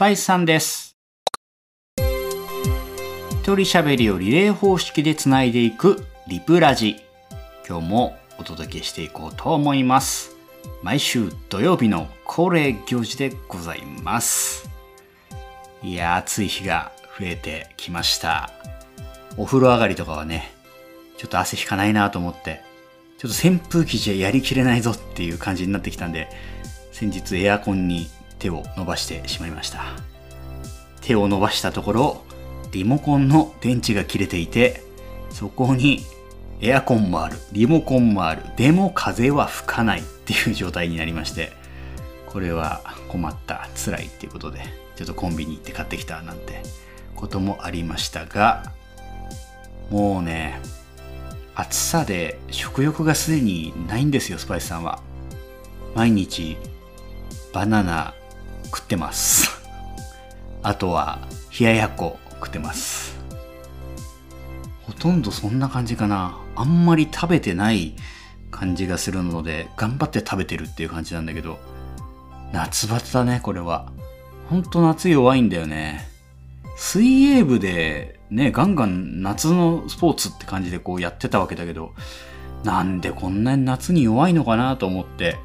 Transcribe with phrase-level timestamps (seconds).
[0.00, 0.96] パイスさんです。
[1.98, 6.96] 一人喋りをリレー方式でつないでいくリプラジ。
[7.68, 10.34] 今日もお届けしていこうと思います。
[10.82, 14.70] 毎週土曜日の恒例行事でございます。
[15.82, 18.48] いや、暑い日が増えてきました。
[19.36, 20.50] お風呂上がりとかはね、
[21.18, 22.62] ちょっと汗引かないなと思って、
[23.18, 26.30] ちょっと扇風機じゃやりきれないぞっていう感じになってきたんで、
[26.90, 28.08] 先日エアコンに
[28.40, 29.84] 手を伸ばしてしまいました。
[31.00, 32.24] 手を伸ばしたところ、
[32.72, 34.82] リモコンの電池が切れていて、
[35.30, 36.04] そこに
[36.60, 41.52] エアコンもある、リモコンもある、でも風は吹かないっていう状態になりまして、
[42.26, 44.60] これは困った、辛いっていうことで、
[44.96, 46.62] ちょっとコンビニ行って買ってきたなんて
[47.16, 48.72] こともありましたが、
[49.90, 50.60] もうね、
[51.54, 55.00] 暑さで食欲がすでにないんですよ、スパイスさんは。
[55.94, 56.56] 毎日
[57.52, 58.14] バナナ
[58.72, 59.50] 食ってます。
[60.62, 61.18] あとは
[61.58, 63.18] 冷ややっこ食ってます。
[64.82, 66.38] ほとんどそんな感じかな。
[66.56, 67.94] あんまり食べてない
[68.50, 71.58] 感じがするので、頑張って食べてるっていう感じなんだけど、
[72.52, 73.92] 夏バテだね、これは。
[74.48, 76.08] ほんと夏弱いんだよね。
[76.76, 81.94] 水泳部でね、ガンガン夏のスポーツって感じでこうやってたわけだけど、
[82.64, 85.38] なんでこんなに夏に弱いのかなと思って、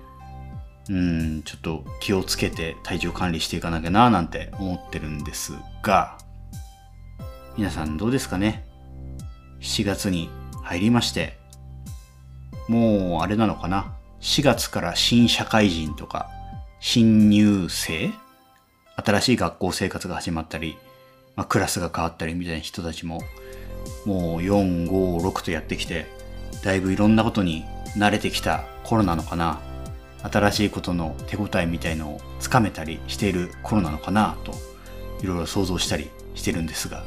[0.89, 6.17] うん、ちょっと気をつけて体重管理していかなきゃななんて思ってるんですが、
[7.57, 8.65] 皆さんどうですかね
[9.61, 10.29] ?7 月に
[10.63, 11.37] 入りまして、
[12.67, 16.29] もうあれなのかな ?4 月から新社会人とか、
[16.79, 18.11] 新入生？
[18.97, 20.77] 新しい学校生活が始まったり、
[21.35, 23.21] まあ、クラスが変わったりみたいな人たちも、
[24.05, 26.05] もう4、5、6とやってきて、
[26.63, 27.65] だいぶいろんなことに
[27.97, 29.59] 慣れてきた頃なのかな。
[30.31, 34.53] 新しいことの手応えみたいのをつかめたりしている頃なのかなと、
[35.21, 37.03] いろいろ想像したりしてるんですが。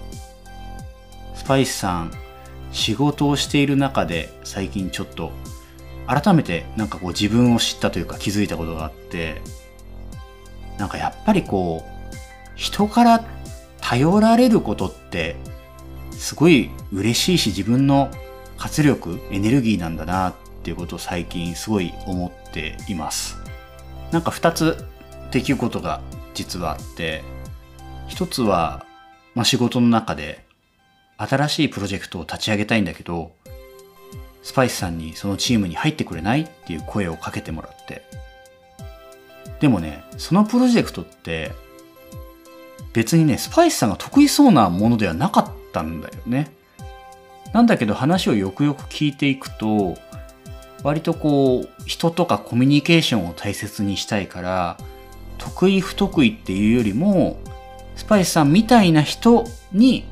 [1.35, 2.13] スパイスさん、
[2.73, 5.33] 仕事をしている中で最近ちょっと
[6.07, 9.41] 改めてなんかこう自分を知ったというか気づいたことがあって、
[10.79, 12.17] なんかやっぱりこう、
[12.55, 13.25] 人から
[13.81, 15.37] 頼られることって
[16.13, 18.11] すごい嬉しいし自分の
[18.57, 23.37] 活力、エネルギーなんだなっっていうことを最近すごい思っています。
[24.11, 24.85] なんか二つ
[25.31, 26.01] できることが
[26.35, 27.23] 実はあって、
[28.09, 28.85] 一つは、
[29.35, 30.45] まあ、仕事の中で
[31.17, 33.33] 新しいプロジェクトを立ち上げたいんだけど、
[34.43, 38.03] スパイスさんにそのチームに入ってくれないっていう声をかけてもらって。
[39.61, 41.53] でもね、そのプロジェクトって
[42.93, 46.51] 別にね、スパイスさんが得意そうなものではなかったんだよね。
[47.53, 49.97] なんだけど話をよくよく聞いていくと、
[50.83, 54.79] 割とこう、人とかコミュニケーションを大切にしたいから、
[55.39, 57.39] 得意不得意っていうよりも、
[57.97, 60.05] スパイスさんみたいな人に、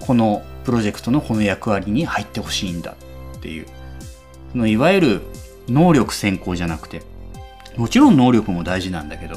[0.00, 2.96] このプロジェクトのこの役割に入ってほしいんだ
[3.36, 3.66] っていう。
[4.52, 5.20] そのいわゆる
[5.68, 7.02] 能力先行じゃなくて、
[7.76, 9.36] もちろん能力も大事なんだけど、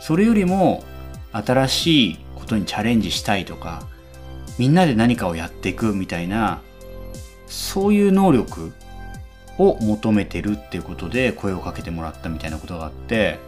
[0.00, 0.84] それよりも
[1.32, 3.86] 新しいことにチャレンジしたいとか、
[4.58, 6.60] みんなで何かをやっていくみたいな、
[7.46, 8.72] そういう能力
[9.58, 13.38] を求めてるっていうことで声をかけてもらったみたいなことがあって、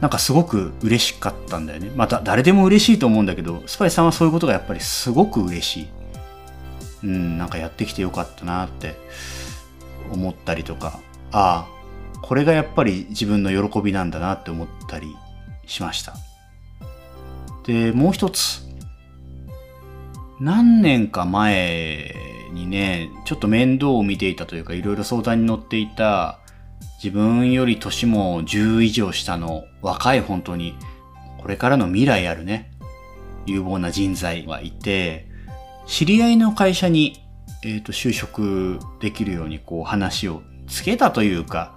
[0.00, 1.90] なんかすごく嬉しかったんだよね。
[1.94, 5.88] また誰でも嬉しいと思うんだけど、スパイさんはそういうことがやっぱりすごく嬉しい。
[7.04, 8.94] うん、なんかやってきてよかったなって
[10.12, 11.00] 思ったりとか、
[11.32, 15.14] ああ、これがやっぱり自分の喜びなんだなって思ったり
[15.66, 16.14] しました。
[17.66, 18.66] で、もう一つ。
[20.40, 22.14] 何年か前
[22.50, 26.38] にね、ちょっと面倒を見ていたというか、いろいろ相談に乗っていた、
[27.02, 30.74] 自分より年も10以上下の若い本当に、
[31.38, 32.70] これからの未来あるね、
[33.46, 35.26] 有望な人材がいて、
[35.86, 37.22] 知り合いの会社に、
[37.64, 41.74] えっ、と、就職できるようにこう話をつけたというか、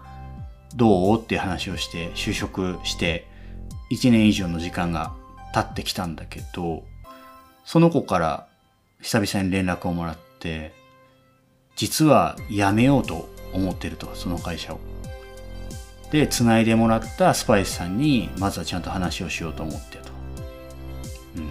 [0.75, 3.27] どうっていう話をして、就職して、
[3.91, 5.13] 1年以上の時間が
[5.53, 6.83] 経ってきたんだけど、
[7.65, 8.47] その子から
[9.01, 10.32] 久々に連絡をもらって、
[11.75, 14.79] 実は辞めようと思ってると、その会社を。
[16.11, 20.09] で、繋いでもらったスパイスさんに、まずはちゃんと話をしようと思ってと。
[21.37, 21.49] うん。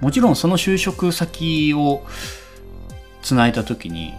[0.00, 2.04] もちろんその就職先を
[3.22, 4.12] 繋いだ時に、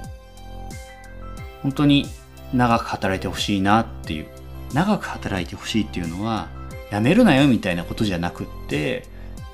[1.61, 2.07] 本当に
[2.53, 4.27] 長く働いてほしいなっていう、
[4.73, 6.47] 長く働いてほしいっていうのは、
[6.91, 9.07] 辞めるなよみたいなことじゃなくって、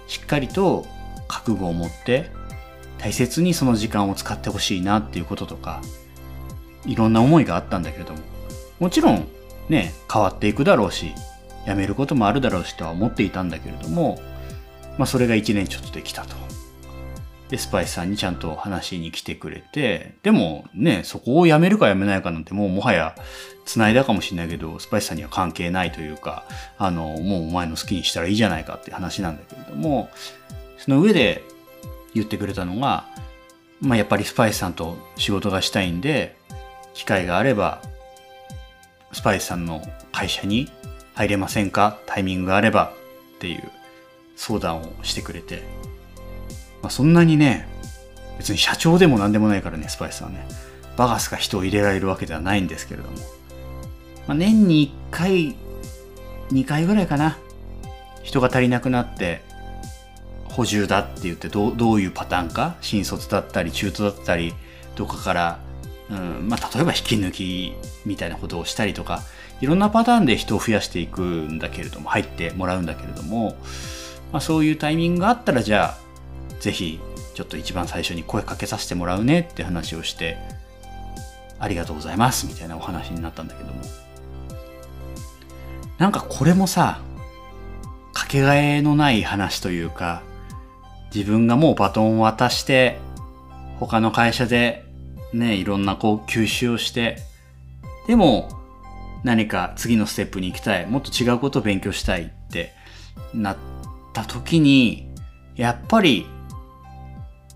[0.08, 0.86] しっかりと
[1.28, 2.32] 覚悟を持って、
[3.00, 5.82] 大切にその時間を使ってほしいなっていうこととか、
[6.86, 8.20] いろんな思いがあったんだけれども、
[8.80, 9.28] もちろん
[9.70, 11.14] ね、変わっていくだろうし、
[11.66, 14.20] 辞めることもあるだろうしとは思っていたんだけれども、
[14.98, 16.36] まあそれが1年ちょっとできたと。
[17.50, 23.16] で、スパイスさんにちゃんと話に来てくれて、でもね、そこを辞めるか辞めないかなんてもうもはや
[23.66, 26.44] 繋いだかもしれないけど、スパイスさんには関係ないというか、
[26.78, 30.10] あの、もうお前の好きにしたらいいじゃないかって話なんだけれども、
[30.78, 31.44] その上で
[32.14, 33.06] 言ってくれたのが、
[33.82, 36.38] まあやっぱりスパイスさんと仕事がしたいんで、
[36.94, 37.82] 機会があれば、
[39.12, 40.70] スパイスさんの会社に
[41.16, 41.98] 入れませんか？
[42.06, 42.94] タイミングがあれば
[43.36, 43.64] っていう
[44.36, 45.64] 相談をしてくれて、
[46.82, 47.68] まあ、そんなにね、
[48.38, 50.48] 別に社長でも何でもないからね、スパイスはね、
[50.96, 53.18] バガスが人を入れられるわけではないんですけれども、
[54.28, 55.56] まあ、年に1回、
[56.52, 57.38] 2回ぐらいかな、
[58.24, 59.42] 人が足りなくなって、
[60.50, 64.54] 補充だって言ってどうどういうパターンか新卒だったり中途だったり
[64.96, 65.60] どっかから、
[66.10, 67.74] うんまあ、例えば引き抜き
[68.06, 69.22] みたいなことをしたりとか
[69.62, 72.80] いろんなパターンで人を増やしていくんだけれども入ってもらう。
[72.82, 73.58] んだけれども、
[74.32, 77.00] まあ、そういうタイミングがあったらじゃあぜひ
[77.36, 80.38] ちょっと一番最初に声かけさせてもらうねって話をして
[81.60, 83.82] ありがとうございますみたいなお話になったんだけども。
[85.98, 87.02] なんかこれもさ
[88.14, 90.22] かけがえのない話というか
[91.14, 93.00] 自分がもうバトンを渡して
[93.80, 94.86] 他の会社で
[95.34, 97.18] ねいろんなこう吸収をして
[98.08, 98.50] でも
[99.24, 100.86] 何か次のステップに行きたい。
[100.88, 102.74] もっと違うことを勉強したいって
[103.34, 103.58] なっ
[104.14, 105.14] た時に
[105.56, 106.26] やっぱり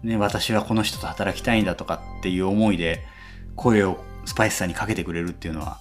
[0.04, 3.06] ね、私はこの人と働きたいんだとかっていう思いで
[3.56, 5.80] 声をスパイスさんにかけてくれるっていうのは、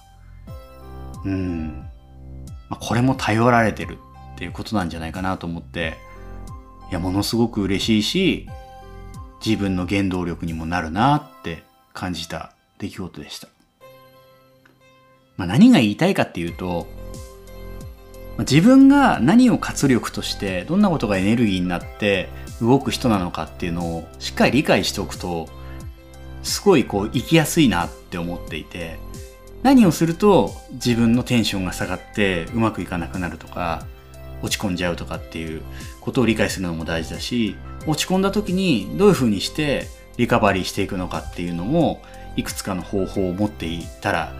[1.25, 1.89] うん、
[2.69, 3.97] まあ、これも頼られてる
[4.35, 5.97] っていうことなんじゃないかなと思って、
[6.89, 8.49] いや、ものすごく嬉しいし、
[9.45, 11.63] 自分の原動力にもなるなって
[11.93, 13.47] 感じた出来事でした。
[15.37, 16.87] まあ、何が言いたいかっていうと、
[18.39, 22.29] 自分が何を活力としてどんなことがエネルギーになって
[22.61, 25.47] 動く人なのかっていうのをしっかり理解しておくと
[26.41, 28.97] すごいこう生きやすいなって思っていて
[29.61, 33.85] 何をすると自分のテンションが下がってうまくいかなくなるとか
[34.43, 35.63] 落ち込んじゃうとかっていう
[36.01, 37.55] ことを理解するのも大事だし
[37.87, 39.87] 落ち込んだ時にどういうふうにして
[40.17, 42.01] リカバリーしていくのかっていうのも
[42.35, 44.33] いくつかの方法を持っていたら、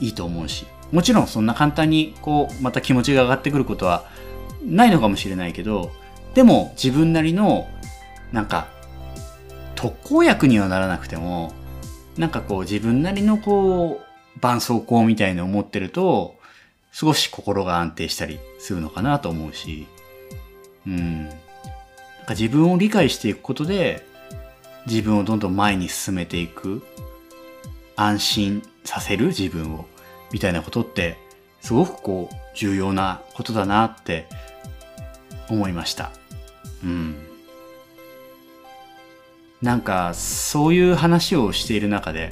[0.00, 4.06] うん、いいと思うしもちろんそんな簡単にこうまた気持ちが上がってくることは
[4.64, 5.90] ないのかもしれないけど
[6.34, 7.68] でも自分なりの
[8.32, 8.68] なんか
[9.74, 11.52] 特効薬にはならなくても
[12.16, 16.36] なんかこう自分なりのこう絆創膏みたいのを持ってると
[16.92, 19.86] 少し心が安定したりするのかなと思うし
[20.86, 21.36] うんなん
[22.26, 24.06] か自分を理解していくことで
[24.86, 26.82] 自分をどんどん前に進めていく
[27.96, 29.86] 安心させる自分を
[30.32, 31.18] みたいなことって
[31.60, 34.26] すごくこう重要なことだなって
[35.48, 36.10] 思いました。
[36.82, 37.14] うん。
[39.60, 42.30] なんか、そういう話をしている中で、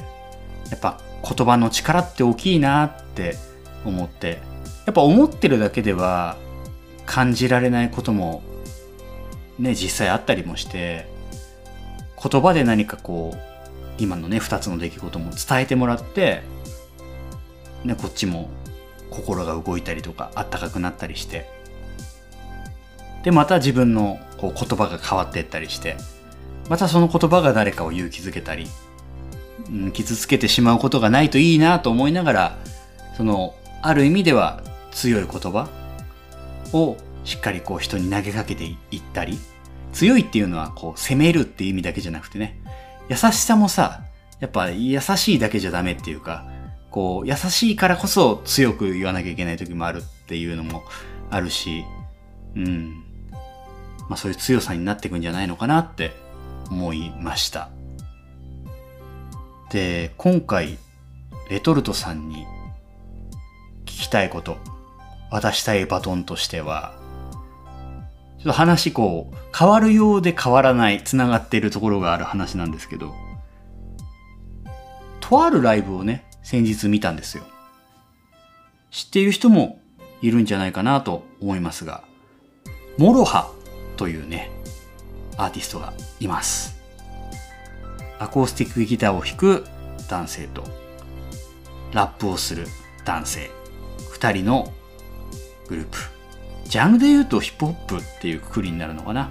[0.71, 3.37] やっぱ言葉の力って大きいなって
[3.85, 4.41] 思って、
[4.87, 6.37] やっぱ思ってるだけでは
[7.07, 8.43] 感じられないことも
[9.61, 11.07] ね、実際あったりもして、
[12.23, 13.39] 言葉で何かこう、
[13.99, 16.41] 今のね、二つの出来事も伝えてもらって、
[17.85, 18.49] ね、こっちも
[19.11, 21.47] 心が動いたりとか、あったかくなったりして、
[23.23, 25.97] で、また自分のこう言葉が変わっていったりして、
[26.71, 28.67] またその言葉が誰かを勇気づけたり、
[29.69, 32.59] うん、傷つけてしまうことがないといいなと思いながら、
[33.19, 35.69] その、ある意味では強い言葉
[36.73, 39.39] をしっかりこう人に投げかけていったり、
[39.93, 42.61] 強いっていうのはこう攻めるっていう意味だけじゃなくてね、
[43.09, 44.03] 優しさもさ、
[44.41, 46.47] やっぱ優しいだけじゃダメっていうか、
[46.91, 50.83] こう優しいからこそ強く言わなきゃいけない時もあるっていうのも
[51.31, 51.85] あるし、
[52.57, 53.05] うん。
[54.09, 56.13] まあそういう強さになっていくんじゃないのかなって
[56.71, 57.71] 思いました。
[59.71, 60.79] で、今回、
[61.49, 62.47] レトルトさんに
[64.11, 64.59] たいこと、
[65.31, 66.95] 渡したいバトンとしては、
[68.39, 73.15] ちょっと話こう、変わるようで変わらない、繋がっているところがある話なんですけど、
[75.21, 77.45] とあるライブをね、先日見たんですよ。
[78.91, 79.79] 知っている人も
[80.23, 82.03] いるんじゃないかなと思いますが、
[82.99, 83.51] MOROHA
[83.97, 84.51] というね、
[85.37, 86.77] アーティストがいます。
[88.19, 89.67] アコースティックギターを弾く
[90.09, 90.65] 男性と、
[91.93, 92.67] ラップをする
[93.05, 93.51] 男性、
[94.21, 94.73] 二人の
[95.69, 95.99] グループ。
[96.67, 99.31] ジャンルで言うとヒップホップっていうくくりになるのかな。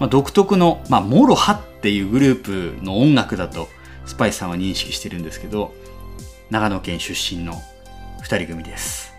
[0.00, 3.68] まあ、独特の、まあ、 MOROHA っていうグループの音楽だと、
[4.06, 5.74] スパイスさんは認識してるんですけど、
[6.48, 7.60] 長野県出身の
[8.22, 9.10] 二人組です。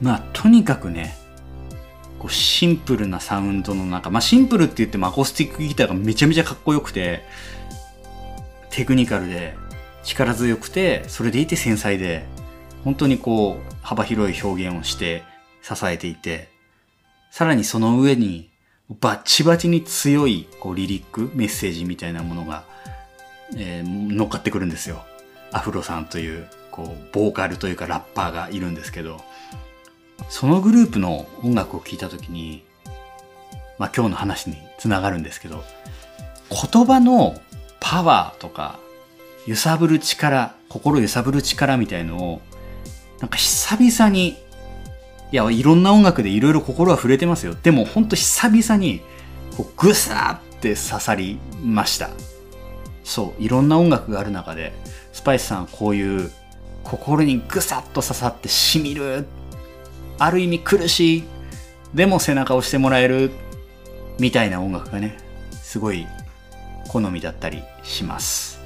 [0.00, 1.14] まあとにかくね
[2.18, 7.22] こうシンプルなサウンドの中まあシンプルって言ってもアコースティックギターがめちゃめちゃかっこよくて
[8.70, 9.54] テクニカルで
[10.02, 12.24] 力強くてそれでいて繊細で
[12.84, 15.22] 本当にこう幅広い表現をして
[15.62, 16.48] 支えていて
[17.30, 18.50] さらにその上に
[19.00, 22.64] バッチバチに強いこうリリックメッセージみたいなものが、
[23.56, 25.02] えー、乗っかってくるんですよ。
[25.52, 29.20] アフロさんというこうボーカルというかラッパーがいるんですけど
[30.28, 32.64] そのグループの音楽を聴いた時に
[33.78, 35.62] まあ今日の話につながるんですけど
[36.50, 37.34] 言葉の
[37.80, 38.78] パワーとか
[39.46, 42.40] 揺さぶる力心揺さぶる力みたいのを
[43.22, 44.30] なんか久々に
[45.30, 47.54] いやいろんな音楽でいろいろ心は触れてますよ。
[47.54, 49.00] でもほんと久々に
[49.56, 52.10] こうグサーって刺さりました。
[53.04, 54.72] そういろんな音楽がある中で
[55.12, 56.30] スパイスさんこういう
[56.82, 59.24] 心にグサッと刺さってしみる
[60.18, 61.24] ある意味苦しい
[61.94, 63.30] でも背中を押してもらえる
[64.18, 65.16] みたいな音楽がね
[65.52, 66.06] すごい
[66.88, 68.60] 好みだったりします。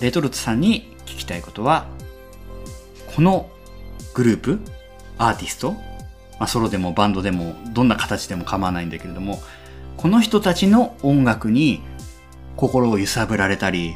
[0.00, 1.86] レトルトさんに聞きたいことは
[3.16, 3.48] この
[4.12, 4.60] グループ
[5.16, 5.80] アーティスト、ま
[6.40, 9.40] あ、ソロでもバンドでもどんな形でも構わないんだけれども
[9.96, 11.80] この人たちの音楽に
[12.56, 13.94] 心を揺さぶられたり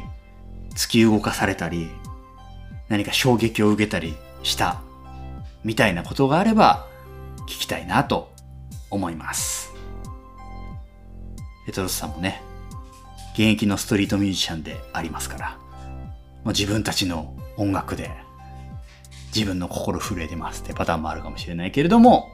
[0.71, 1.91] 突き動かされたり
[2.89, 4.81] 何か衝撃を受けたりした
[5.63, 6.87] みたいなことがあれば
[7.41, 8.31] 聞きたいなと
[8.89, 9.71] 思います。
[11.67, 12.41] レトロスさんもね、
[13.33, 15.57] 現役のストリートミュージシャンでありますから、
[16.43, 18.09] まあ、自分たちの音楽で
[19.33, 22.29] 自分の心震えてますってパターンもあるかもしれないけれども、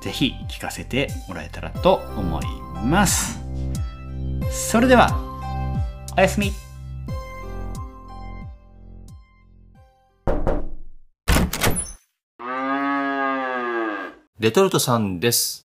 [0.00, 2.46] ぜひ聞かせてもらえたらと思い
[2.84, 3.40] ます。
[4.50, 5.10] それでは、
[6.16, 6.52] おやすみ。
[14.40, 15.66] レトルトさんです。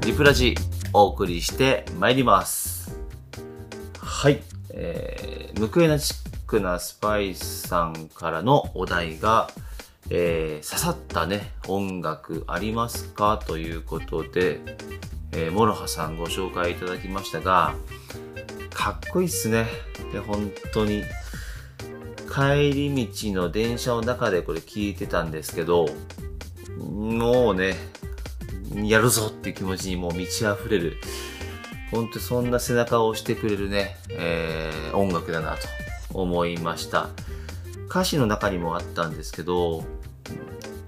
[0.00, 0.54] リプラジ
[0.92, 2.98] お送りしてまいります。
[3.98, 4.42] はい。
[4.70, 5.98] えー、ムクエナ
[6.54, 9.50] クなスパイスさんからのお題が、
[10.08, 13.42] えー、刺さったね、音楽ありますか？
[13.44, 14.60] ということで、
[15.32, 17.74] えー、モロハさんご紹介いただきましたが、
[18.72, 19.66] かっこいいっすね。
[20.12, 21.02] で、本当に。
[22.32, 25.88] 帰り道の電車の中でこれ聞いてたんですけど、
[26.78, 27.74] もうね、
[28.74, 30.98] やるぞっていう気持ちにもう満ち溢れる。
[31.90, 35.66] 本当にそんな背中を押してくれるね、えー、音楽だなと
[36.14, 37.08] 思いました。
[37.90, 39.84] 歌詞の中にもあったんですけど、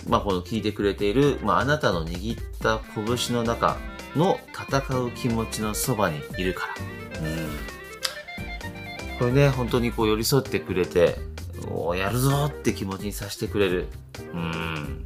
[0.09, 3.77] まあ、この聴いてくれている、まあ、あなたの握った拳の中
[4.15, 6.69] の戦う気持ちのそばにいるか
[7.13, 7.21] ら。
[7.21, 9.19] うん。
[9.19, 11.17] これね、本当にこう寄り添ってくれて、
[11.71, 13.89] おやるぞって気持ちにさせてくれる。
[14.33, 15.05] うん。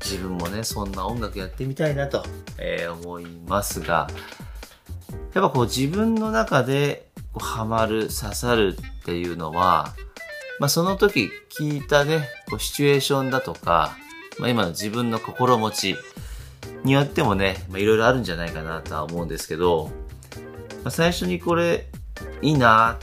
[0.00, 2.24] 自分もね、そんな音楽やってみたいなと、
[2.58, 4.08] えー、思いますが、
[5.34, 7.07] やっぱこう自分の中で
[7.38, 9.94] ハマる、刺さるっていうのは、
[10.58, 13.96] まあその時聞いたね、こうシチュエーションだとか、
[14.38, 15.96] まあ今の自分の心持ち
[16.84, 19.90] によってもね、まあいろいろあるんじゃないかなとは思うんですけど、
[20.84, 21.86] まあ、最初にこれ
[22.42, 22.98] いいな、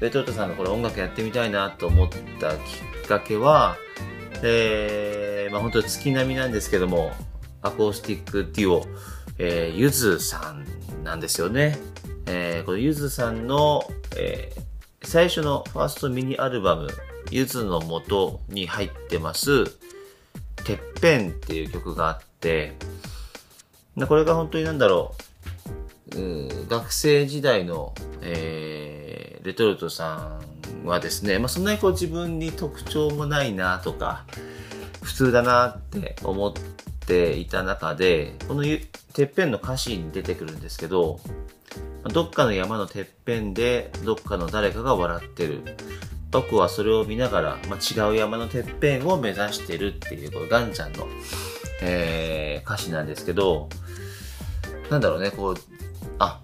[0.00, 2.08] レトルトさんのこれ音楽やってみたいなと思っ
[2.40, 2.58] たき
[3.04, 3.76] っかけは、
[4.42, 7.12] えー、まあ本当月並みなんですけども、
[7.62, 8.86] アコースティックデュオ、
[9.38, 10.66] えー、ゆずさん
[11.02, 11.78] なんですよね。
[12.26, 13.82] えー、このゆずさんの、
[14.16, 16.88] えー、最初のファーストミニアルバム、
[17.30, 19.64] ゆずの元に入ってます、
[20.64, 22.72] てっぺんっていう曲があって、
[24.08, 25.14] これが本当になんだろ
[26.16, 30.38] う、う学生時代の、えー、レトルトさ
[30.82, 34.24] んはですね、まあ、そんなにこう自分に特徴もないなとか、
[35.02, 36.60] 普通だなって思って
[37.06, 38.62] ていた中で、この
[39.12, 41.20] てっぺんの歌詞に出てくるんですけど、
[42.12, 45.62] どっかの山のてっぺんでどっかの誰かが笑ってる。
[46.30, 51.06] 僕はそれを見ながら、まあ、違う山のてっぺんを目指してるっていう、これガンちゃんの、
[51.80, 53.68] えー、歌詞なんですけど、
[54.90, 55.54] なんだろうね、こう、
[56.18, 56.40] あ、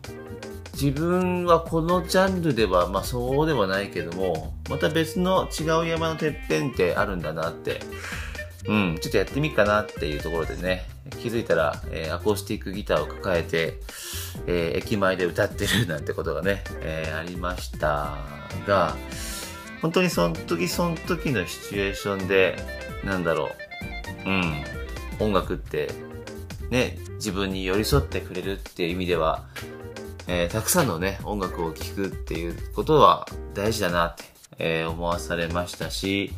[0.81, 7.81] 自分はこのジャンルでは、まあそうではないけども、また別の違う山のてっぺんってあるんだなって、
[8.71, 10.85] うん、ちょっとやってみっかなっていうところでね、
[11.19, 13.81] 気づいたら、えー、アコースティックギターを抱えて、
[14.47, 18.17] えー、駅前で歌ってるなんてことがね、えー、ありました
[18.69, 18.97] が、
[19.83, 22.55] 本当にその時その時のシチュエーションで、
[23.03, 23.51] なんだろ
[24.25, 24.65] う、うん、
[25.19, 25.91] 音楽って、
[26.71, 29.49] ね、自分に寄り添ってくれるっていう意味では、
[30.29, 34.25] えー、たくさんのね、音楽を聴くっていうことは大事だなって、
[34.59, 36.31] えー、思わされましたし、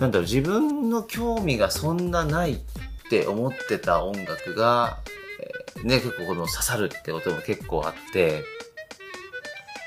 [0.00, 2.58] なんだろう、自分の興味がそんなないっ
[3.10, 4.98] て思ってた音楽が、
[5.76, 8.44] えーね、結構この刺さるってことも結構あって、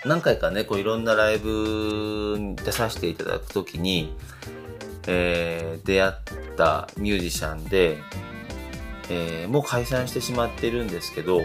[0.05, 4.15] 何回かね、こういろんなライブに出させていただくときに、
[5.07, 6.13] えー出会っ
[6.55, 7.97] たミュージシャンで、
[9.09, 11.41] えーもう解散してしまってるんですけど、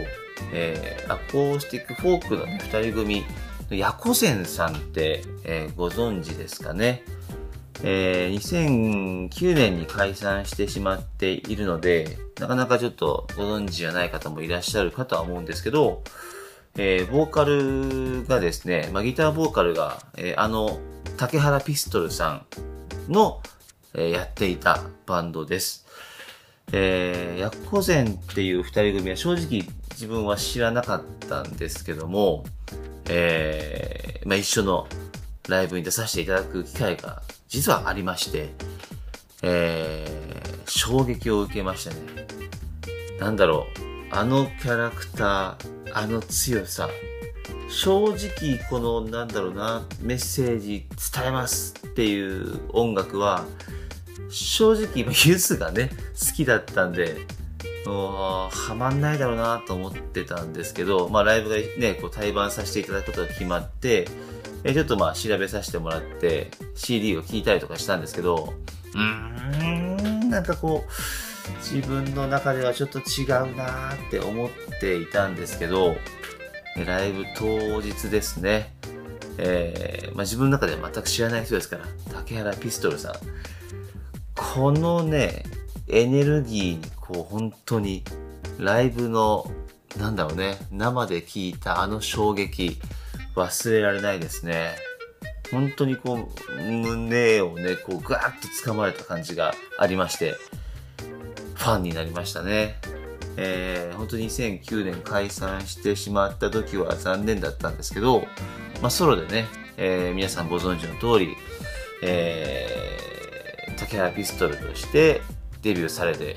[0.53, 3.23] えーアコースティックフォークのね、二人組、
[3.69, 7.03] ヤコゼンさんって、えーご存知ですかね？
[7.83, 16.03] えー2009年に解散してしまっているので、なかなかちょっとご存知じゃない方もいらっしゃるかとは思うんですけど、
[16.77, 20.79] えーボーカルがですね、まあ、ギターボーカルが、えーあの、
[21.17, 22.43] 竹原ピストルさ
[23.09, 23.41] んの、
[23.93, 25.85] えーやっていたバンドです。
[26.71, 32.43] えー、ヤッコゼンっていう二人組は正直自分は知らなかったんですけども、
[33.09, 34.87] えーまあ、一緒の
[35.47, 38.53] ライブに出させていただく機会が実はありまして、
[39.41, 40.25] えー
[40.67, 41.97] 衝撃を受けましたね。
[43.19, 43.67] なんだろ
[44.11, 45.57] う、あのキャラクター、
[45.93, 46.89] あの強さ、
[47.69, 53.45] 正直このなんだろうな、メッセージ伝えますっていう音楽は、
[54.29, 57.25] 正直今ユズがね、好きだったんで、
[57.85, 64.07] もう、はまんないだろうなと思ってたんですけど、まあライブがね、こう対バンさせていただくことが決まって、
[64.65, 68.53] えちょっとまあ調べさせてもらって、CD を聴いたりとかしたんですけど、
[68.95, 75.95] うーん、なんかこう、自分の中ではちょっと違うなーって思っていたんですけど、
[76.83, 78.73] ライブ当日ですね、
[79.37, 83.13] えーまあ、自分の中では全く知らない人ですから、竹原ピストルさん。
[84.33, 85.43] このね、
[85.87, 88.03] エネルギーにこう本当に
[88.57, 89.49] ライブの、
[89.99, 92.79] なんだろうね、生で聞いたあの衝撃、
[93.35, 94.75] 忘れられないですね。
[95.51, 100.35] 本当にこう、胸をね、こうガーッと掴まれた感じがありまして、
[101.53, 102.75] ファンになりましたね。
[103.37, 108.21] えー、本当に2009年解散してしまった時は残念だったんですけど、
[108.81, 109.45] まあソロでね、
[109.77, 111.35] えー皆さんご存知の通り、
[112.01, 115.21] えー、竹原ピストルとして
[115.61, 116.35] デビューされて、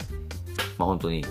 [0.76, 1.24] まあ本当に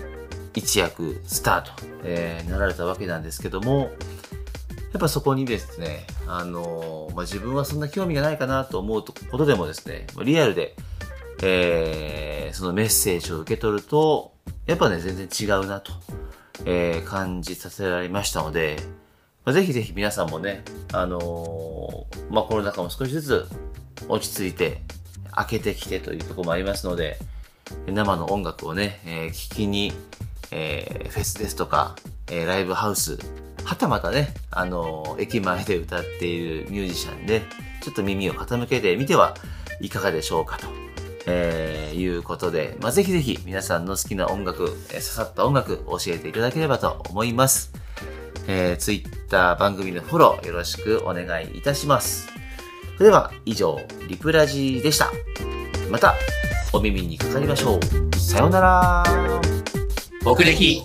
[0.54, 1.72] 一躍スタート、
[2.04, 3.90] えーなられたわけなんですけども、
[4.92, 10.74] やっぱそこにですね、あのまあ、自分はそんな興味がないかなと思うことでもですね、リアルで、
[11.42, 14.32] えーそのメッセージを受け取ると、
[14.66, 15.92] やっぱね、全然違うなと、
[16.64, 18.76] えー感じさせられましたので、
[19.44, 23.46] まあ、ぜひぜひ皆さんもね、あのーまあ、コロナ禍も少しずつ
[24.08, 24.82] 落ち着いて、
[25.32, 27.18] 開けてきてというところもありますので、
[27.86, 29.92] 生の音楽をね、えー聞きに、
[30.50, 31.94] えーフェスですとか、
[32.28, 33.18] えーライブハウス、
[33.68, 37.42] はたまたね、あの駅前で歌っているミュージシャンで、
[37.82, 39.34] ちょっと耳を傾けてみては
[39.82, 40.68] いかがでしょうかと、
[41.26, 47.70] えーいうことで、まあ、ぜひぜひ皆さんの好きな音楽、えー刺さった音楽教えていただければと思います。
[48.46, 52.26] えー、Twitter 番組のフォローよろしくお願いいたします。
[52.96, 53.78] それでは以上、
[54.08, 55.12] リプラジでした。
[55.90, 56.14] また
[56.72, 58.16] お耳にかかりましょう。
[58.16, 59.04] さようなら。
[60.24, 60.82] 僕歴